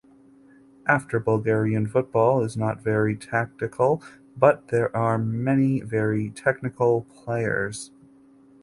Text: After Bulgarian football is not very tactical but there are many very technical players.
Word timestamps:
After 0.87 1.19
Bulgarian 1.19 1.85
football 1.85 2.41
is 2.41 2.57
not 2.57 2.81
very 2.81 3.15
tactical 3.15 4.01
but 4.35 4.69
there 4.69 4.89
are 4.97 5.19
many 5.19 5.79
very 5.81 6.31
technical 6.31 7.01
players. 7.03 7.91